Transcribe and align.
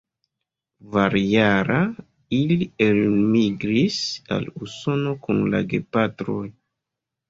Kvarjara, 0.87 1.75
li 2.53 2.59
elmigris 2.87 4.01
al 4.41 4.51
Usono 4.67 5.19
kun 5.27 5.49
la 5.57 5.67
gepatroj. 5.73 6.45